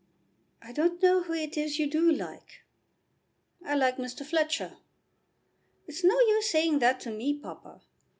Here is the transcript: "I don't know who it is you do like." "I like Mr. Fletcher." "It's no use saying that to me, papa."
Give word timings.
"I 0.63 0.71
don't 0.71 0.99
know 1.03 1.21
who 1.21 1.33
it 1.33 1.55
is 1.55 1.77
you 1.77 1.87
do 1.87 2.11
like." 2.11 2.63
"I 3.63 3.75
like 3.75 3.97
Mr. 3.97 4.25
Fletcher." 4.25 4.77
"It's 5.85 6.03
no 6.03 6.19
use 6.21 6.49
saying 6.49 6.79
that 6.79 6.99
to 7.01 7.11
me, 7.11 7.37
papa." 7.37 7.81